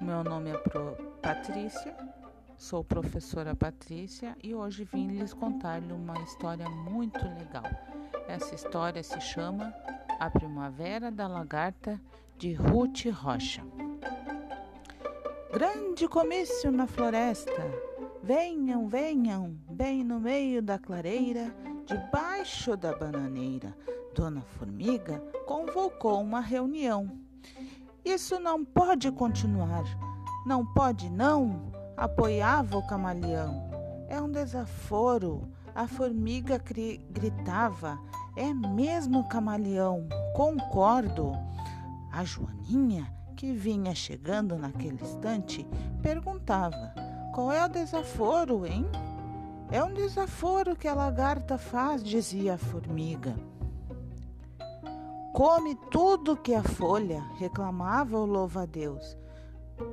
Meu 0.00 0.24
nome 0.24 0.48
é 0.48 0.56
Pro 0.56 0.96
Patrícia, 1.20 1.94
sou 2.56 2.82
professora 2.82 3.54
Patrícia 3.54 4.34
e 4.42 4.54
hoje 4.54 4.82
vim 4.84 5.08
lhes 5.08 5.34
contar-lhe 5.34 5.92
uma 5.92 6.18
história 6.22 6.66
muito 6.70 7.22
legal. 7.38 7.64
Essa 8.26 8.54
história 8.54 9.02
se 9.02 9.20
chama 9.20 9.74
A 10.18 10.30
Primavera 10.30 11.10
da 11.10 11.28
Lagarta 11.28 12.00
de 12.38 12.54
Ruth 12.54 13.04
Rocha. 13.12 13.62
Grande 15.52 16.08
comício 16.08 16.72
na 16.72 16.86
floresta. 16.86 17.62
Venham, 18.22 18.88
venham, 18.88 19.54
bem 19.68 20.02
no 20.02 20.18
meio 20.18 20.62
da 20.62 20.78
clareira, 20.78 21.54
debaixo 21.84 22.74
da 22.74 22.96
bananeira. 22.96 23.76
Dona 24.14 24.40
Formiga 24.40 25.20
convocou 25.44 26.22
uma 26.22 26.40
reunião. 26.40 27.29
Isso 28.04 28.40
não 28.40 28.64
pode 28.64 29.10
continuar. 29.12 29.84
Não 30.46 30.64
pode, 30.64 31.10
não, 31.10 31.70
apoiava 31.96 32.78
o 32.78 32.86
camaleão. 32.86 33.68
É 34.08 34.20
um 34.20 34.30
desaforo. 34.30 35.48
A 35.74 35.86
formiga 35.86 36.60
gritava. 37.10 37.98
É 38.36 38.52
mesmo, 38.52 39.28
camaleão, 39.28 40.08
concordo. 40.34 41.32
A 42.10 42.24
Joaninha, 42.24 43.06
que 43.36 43.52
vinha 43.52 43.94
chegando 43.94 44.56
naquele 44.56 45.00
instante, 45.02 45.66
perguntava: 46.02 46.94
Qual 47.34 47.52
é 47.52 47.64
o 47.64 47.68
desaforo, 47.68 48.66
hein? 48.66 48.86
É 49.70 49.84
um 49.84 49.94
desaforo 49.94 50.74
que 50.74 50.88
a 50.88 50.94
lagarta 50.94 51.56
faz, 51.56 52.02
dizia 52.02 52.54
a 52.54 52.58
formiga. 52.58 53.36
Come 55.40 55.74
tudo 55.90 56.36
que 56.36 56.52
a 56.52 56.62
folha, 56.62 57.22
reclamava 57.38 58.18
o 58.18 58.26
louva-a-Deus. 58.26 59.16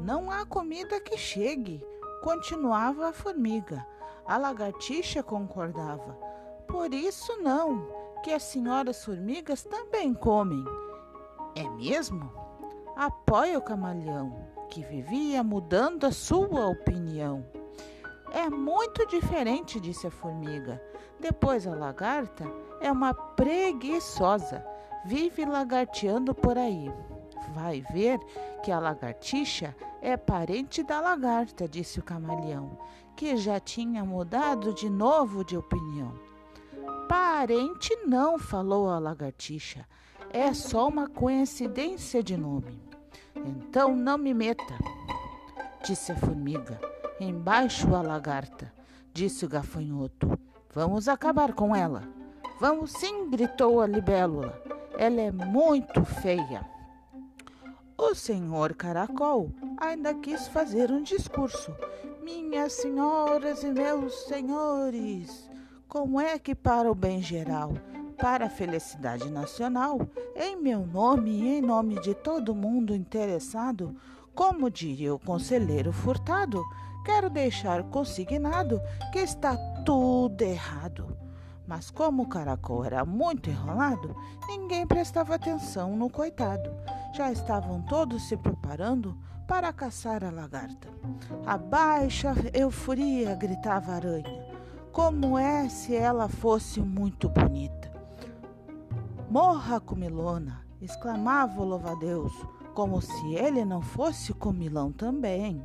Não 0.00 0.28
há 0.28 0.44
comida 0.44 1.00
que 1.00 1.16
chegue, 1.16 1.86
continuava 2.20 3.10
a 3.10 3.12
formiga. 3.12 3.86
A 4.26 4.36
lagartixa 4.38 5.22
concordava. 5.22 6.18
Por 6.66 6.92
isso 6.92 7.36
não, 7.36 7.86
que 8.24 8.32
as 8.32 8.42
senhoras 8.42 9.04
formigas 9.04 9.62
também 9.62 10.12
comem. 10.14 10.64
É 11.54 11.62
mesmo? 11.76 12.28
Apoia 12.96 13.56
o 13.56 13.62
camaleão, 13.62 14.48
que 14.68 14.82
vivia 14.82 15.44
mudando 15.44 16.06
a 16.06 16.10
sua 16.10 16.66
opinião. 16.66 17.46
É 18.32 18.50
muito 18.50 19.06
diferente, 19.06 19.78
disse 19.78 20.08
a 20.08 20.10
formiga. 20.10 20.82
Depois 21.20 21.68
a 21.68 21.74
lagarta 21.76 22.44
é 22.80 22.90
uma 22.90 23.14
preguiçosa 23.14 24.74
vive 25.06 25.44
lagarteando 25.44 26.34
por 26.34 26.58
aí. 26.58 26.92
Vai 27.54 27.80
ver 27.92 28.18
que 28.62 28.72
a 28.72 28.78
lagartixa 28.78 29.74
é 30.02 30.16
parente 30.16 30.82
da 30.82 31.00
lagarta, 31.00 31.68
disse 31.68 32.00
o 32.00 32.02
camaleão, 32.02 32.76
que 33.14 33.36
já 33.36 33.60
tinha 33.60 34.04
mudado 34.04 34.74
de 34.74 34.90
novo 34.90 35.44
de 35.44 35.56
opinião. 35.56 36.12
Parente 37.08 37.94
não, 38.04 38.36
falou 38.38 38.90
a 38.90 38.98
lagartixa, 38.98 39.86
é 40.30 40.52
só 40.52 40.88
uma 40.88 41.08
coincidência 41.08 42.22
de 42.22 42.36
nome. 42.36 42.82
Então 43.36 43.94
não 43.94 44.18
me 44.18 44.34
meta, 44.34 44.74
disse 45.84 46.10
a 46.12 46.16
formiga. 46.16 46.80
Embaixo 47.18 47.94
a 47.94 48.02
lagarta, 48.02 48.72
disse 49.12 49.46
o 49.46 49.48
gafanhoto. 49.48 50.38
Vamos 50.74 51.08
acabar 51.08 51.54
com 51.54 51.74
ela. 51.74 52.02
Vamos 52.60 52.90
sim, 52.92 53.30
gritou 53.30 53.80
a 53.80 53.86
libélula. 53.86 54.75
Ela 54.98 55.20
é 55.20 55.30
muito 55.30 56.04
feia. 56.04 56.64
O 57.98 58.14
senhor 58.14 58.74
Caracol 58.74 59.50
ainda 59.78 60.14
quis 60.14 60.48
fazer 60.48 60.90
um 60.90 61.02
discurso. 61.02 61.74
Minhas 62.22 62.72
senhoras 62.72 63.62
e 63.62 63.70
meus 63.70 64.14
senhores, 64.24 65.50
como 65.86 66.20
é 66.20 66.38
que 66.38 66.54
para 66.54 66.90
o 66.90 66.94
bem 66.94 67.22
geral, 67.22 67.74
para 68.18 68.46
a 68.46 68.50
felicidade 68.50 69.30
nacional, 69.30 70.00
em 70.34 70.56
meu 70.56 70.86
nome 70.86 71.30
e 71.30 71.58
em 71.58 71.60
nome 71.60 72.00
de 72.00 72.14
todo 72.14 72.54
mundo 72.54 72.94
interessado, 72.94 73.94
como 74.34 74.70
diria 74.70 75.14
o 75.14 75.18
conselheiro 75.18 75.92
Furtado, 75.92 76.62
quero 77.04 77.30
deixar 77.30 77.82
consignado 77.84 78.80
que 79.12 79.18
está 79.18 79.56
tudo 79.84 80.42
errado. 80.42 81.16
Mas 81.66 81.90
como 81.90 82.22
o 82.22 82.28
caracol 82.28 82.84
era 82.84 83.04
muito 83.04 83.50
enrolado, 83.50 84.14
ninguém 84.46 84.86
prestava 84.86 85.34
atenção 85.34 85.96
no 85.96 86.08
coitado. 86.08 86.70
Já 87.14 87.32
estavam 87.32 87.82
todos 87.82 88.28
se 88.28 88.36
preparando 88.36 89.16
para 89.46 89.72
caçar 89.72 90.24
a 90.24 90.30
lagarta. 90.30 90.88
Abaixa, 91.44 92.34
euforia! 92.52 93.34
gritava 93.34 93.92
a 93.92 93.96
aranha. 93.96 94.46
Como 94.92 95.36
é 95.36 95.68
se 95.68 95.94
ela 95.94 96.28
fosse 96.28 96.80
muito 96.80 97.28
bonita? 97.28 97.92
Morra, 99.30 99.80
comilona! 99.80 100.64
exclamava 100.80 101.60
o 101.60 101.64
louva-a-Deus, 101.64 102.32
como 102.74 103.00
se 103.00 103.34
ele 103.34 103.64
não 103.64 103.80
fosse 103.80 104.32
comilão 104.32 104.92
também. 104.92 105.64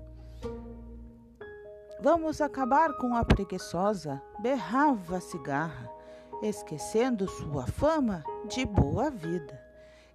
Vamos 2.03 2.41
acabar 2.41 2.94
com 2.94 3.16
a 3.16 3.23
preguiçosa, 3.23 4.19
berrava 4.39 5.17
a 5.17 5.22
cigarra, 5.22 5.88
esquecendo 6.41 7.29
sua 7.29 7.67
fama 7.67 8.23
de 8.50 8.66
boa 8.66 9.12
vida. 9.12 9.62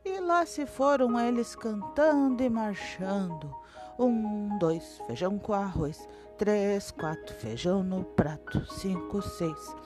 E 0.05 0.19
lá 0.19 0.45
se 0.45 0.67
foram 0.67 1.17
eles 1.21 1.55
cantando 1.55 2.43
e 2.43 2.51
marchando. 2.51 3.55
Um, 3.97 4.59
dois, 4.59 5.01
feijão 5.07 5.39
com 5.39 5.53
arroz. 5.53 6.09
Três, 6.37 6.91
quatro, 6.91 7.33
feijão 7.37 7.85
no 7.85 8.03
prato. 8.03 8.67
Cinco, 8.67 9.23
seis. 9.23 9.77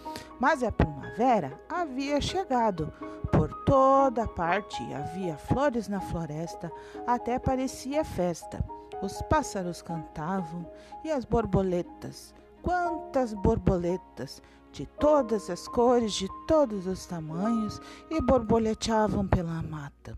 Mas 0.40 0.62
a 0.62 0.72
primavera 0.72 1.60
havia 1.68 2.18
chegado. 2.18 2.90
Por 3.30 3.52
toda 3.64 4.26
parte 4.26 4.82
havia 4.94 5.36
flores 5.36 5.86
na 5.86 6.00
floresta, 6.00 6.72
até 7.06 7.38
parecia 7.38 8.02
festa. 8.02 8.64
Os 9.02 9.22
pássaros 9.22 9.80
cantavam 9.80 10.66
e 11.02 11.10
as 11.10 11.24
borboletas. 11.24 12.34
Quantas 12.62 13.32
borboletas, 13.32 14.42
de 14.72 14.84
todas 14.84 15.48
as 15.48 15.66
cores, 15.66 16.12
de 16.12 16.28
todos 16.46 16.86
os 16.86 17.06
tamanhos, 17.06 17.80
e 18.10 18.20
borboleteavam 18.20 19.26
pela 19.26 19.62
mata. 19.62 20.14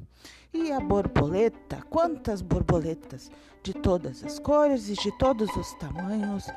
E 0.52 0.72
a 0.72 0.80
borboleta, 0.80 1.80
quantas 1.88 2.42
borboletas, 2.42 3.30
de 3.62 3.72
todas 3.72 4.24
as 4.24 4.40
cores 4.40 4.88
e 4.88 4.94
de 4.94 5.16
todos 5.16 5.48
os 5.56 5.72
tamanhos, 5.74 6.48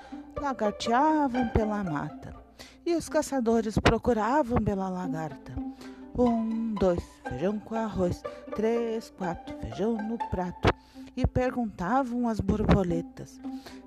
lagarteavam 0.41 1.47
pela 1.49 1.83
mata. 1.83 2.35
E 2.83 2.95
os 2.95 3.07
caçadores 3.07 3.77
procuravam 3.77 4.57
pela 4.57 4.89
lagarta. 4.89 5.53
Um, 6.17 6.73
dois, 6.73 7.03
feijão 7.29 7.59
com 7.59 7.75
arroz. 7.75 8.23
Três, 8.55 9.11
quatro, 9.11 9.55
feijão 9.59 9.95
no 9.95 10.17
prato 10.29 10.75
e 11.15 11.25
perguntavam 11.25 12.27
às 12.27 12.39
borboletas: 12.39 13.39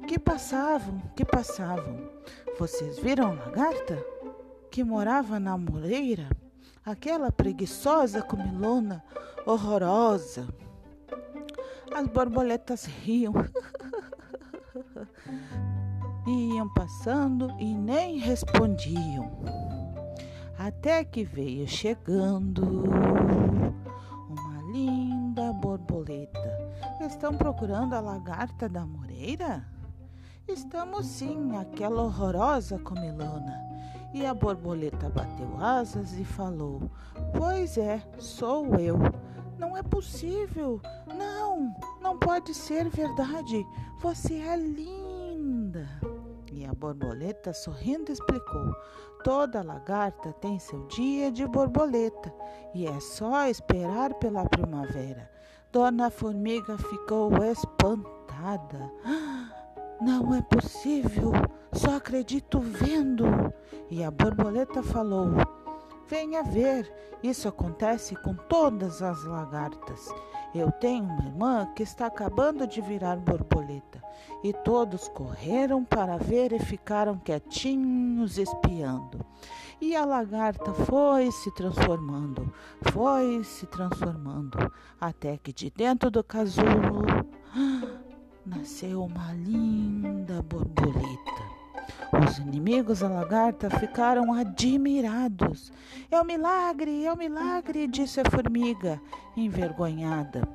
Que 0.06 0.18
passavam, 0.18 1.02
que 1.14 1.24
passavam? 1.24 2.10
Vocês 2.58 2.98
viram 2.98 3.32
a 3.32 3.34
lagarta 3.34 4.02
que 4.70 4.82
morava 4.82 5.38
na 5.38 5.56
moreira? 5.56 6.28
Aquela 6.84 7.30
preguiçosa 7.30 8.22
comilona 8.22 9.04
horrorosa. 9.44 10.48
As 11.94 12.06
borboletas 12.06 12.84
riam. 12.84 13.34
Iam 16.26 16.72
passando 16.74 17.50
e 17.58 17.74
nem 17.74 18.18
respondiam. 18.18 19.30
Até 20.58 21.04
que 21.04 21.24
veio 21.24 21.66
chegando 21.66 23.07
Estão 27.28 27.36
procurando 27.36 27.92
a 27.92 28.00
lagarta 28.00 28.70
da 28.70 28.86
moreira? 28.86 29.62
Estamos 30.48 31.04
sim, 31.04 31.54
aquela 31.58 32.04
horrorosa 32.04 32.78
comilona. 32.78 33.54
E 34.14 34.24
a 34.24 34.32
borboleta 34.32 35.10
bateu 35.10 35.46
asas 35.60 36.18
e 36.18 36.24
falou: 36.24 36.90
Pois 37.36 37.76
é, 37.76 38.02
sou 38.18 38.76
eu. 38.76 38.96
Não 39.58 39.76
é 39.76 39.82
possível. 39.82 40.80
Não, 41.06 41.76
não 42.00 42.18
pode 42.18 42.54
ser 42.54 42.88
verdade. 42.88 43.62
Você 44.00 44.36
é 44.36 44.56
linda. 44.56 45.86
E 46.50 46.64
a 46.64 46.72
borboleta 46.72 47.52
sorrindo 47.52 48.10
explicou: 48.10 48.74
Toda 49.22 49.62
lagarta 49.62 50.32
tem 50.32 50.58
seu 50.58 50.86
dia 50.86 51.30
de 51.30 51.46
borboleta 51.46 52.32
e 52.74 52.86
é 52.86 52.98
só 53.00 53.46
esperar 53.48 54.14
pela 54.14 54.48
primavera. 54.48 55.30
Dona 55.70 56.10
Formiga 56.10 56.78
ficou 56.78 57.44
espantada. 57.44 58.90
Não 60.00 60.34
é 60.34 60.40
possível, 60.40 61.32
só 61.72 61.96
acredito 61.96 62.58
vendo. 62.58 63.26
E 63.90 64.02
a 64.02 64.10
borboleta 64.10 64.82
falou: 64.82 65.28
Venha 66.08 66.42
ver, 66.42 66.90
isso 67.22 67.48
acontece 67.48 68.16
com 68.16 68.34
todas 68.34 69.02
as 69.02 69.24
lagartas. 69.24 70.08
Eu 70.54 70.72
tenho 70.72 71.04
uma 71.04 71.22
irmã 71.22 71.68
que 71.76 71.82
está 71.82 72.06
acabando 72.06 72.66
de 72.66 72.80
virar 72.80 73.16
borboleta. 73.16 74.02
E 74.42 74.54
todos 74.54 75.06
correram 75.08 75.84
para 75.84 76.16
ver 76.16 76.52
e 76.52 76.58
ficaram 76.58 77.18
quietinhos 77.18 78.38
espiando. 78.38 79.20
E 79.82 79.94
a 79.94 80.06
lagarta 80.06 80.72
foi 80.72 81.30
se 81.30 81.54
transformando, 81.54 82.52
foi 82.90 83.44
se 83.44 83.66
transformando, 83.66 84.72
até 84.98 85.36
que 85.36 85.52
de 85.52 85.70
dentro 85.70 86.10
do 86.10 86.24
casulo 86.24 87.04
nasceu 88.46 89.04
uma 89.04 89.32
linda 89.34 90.42
borboleta. 90.42 91.57
Os 92.12 92.38
inimigos 92.38 93.00
da 93.00 93.08
lagarta 93.08 93.68
ficaram 93.70 94.32
admirados. 94.32 95.72
É 96.10 96.20
um 96.20 96.24
milagre, 96.24 97.04
é 97.04 97.12
um 97.12 97.16
milagre, 97.16 97.86
disse 97.86 98.20
a 98.20 98.30
formiga, 98.30 99.00
envergonhada. 99.36 100.48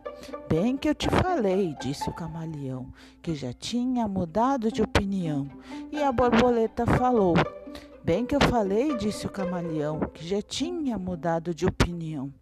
Bem 0.50 0.76
que 0.76 0.90
eu 0.90 0.96
te 0.96 1.10
falei, 1.10 1.76
disse 1.80 2.10
o 2.10 2.14
camaleão, 2.14 2.92
que 3.22 3.36
já 3.36 3.54
tinha 3.54 4.08
mudado 4.08 4.72
de 4.72 4.82
opinião. 4.82 5.48
E 5.92 6.02
a 6.02 6.12
borboleta 6.12 6.86
falou. 6.86 7.36
Bem 8.04 8.26
que 8.26 8.36
eu 8.36 8.42
falei, 8.50 8.98
disse 8.98 9.26
o 9.26 9.30
camaleão, 9.30 10.00
que 10.14 10.28
já 10.28 10.42
tinha 10.42 10.98
mudado 10.98 11.54
de 11.54 11.66
opinião. 11.66 12.34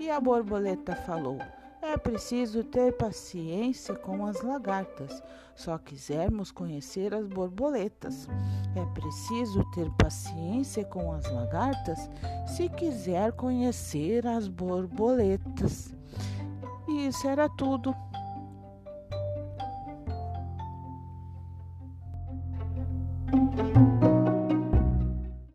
E 0.00 0.10
a 0.10 0.20
borboleta 0.20 0.94
falou. 0.94 1.38
É 1.84 1.96
preciso 1.96 2.62
ter 2.62 2.92
paciência 2.92 3.92
com 3.96 4.24
as 4.24 4.40
lagartas. 4.40 5.20
Só 5.56 5.76
quisermos 5.76 6.52
conhecer 6.52 7.12
as 7.12 7.26
borboletas. 7.26 8.28
É 8.76 8.84
preciso 8.94 9.68
ter 9.72 9.90
paciência 9.98 10.84
com 10.84 11.12
as 11.12 11.28
lagartas 11.28 12.08
se 12.46 12.68
quiser 12.68 13.32
conhecer 13.32 14.24
as 14.28 14.46
borboletas. 14.46 15.92
E 16.88 17.08
isso 17.08 17.26
era 17.26 17.48
tudo. 17.48 17.92